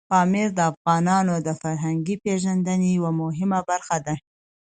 پامیر 0.11 0.47
د 0.55 0.59
افغانانو 0.71 1.35
د 1.47 1.49
فرهنګي 1.61 2.15
پیژندنې 2.23 2.89
یوه 2.97 3.11
مهمه 3.21 3.59
برخه 3.69 3.97
ده. 4.05 4.15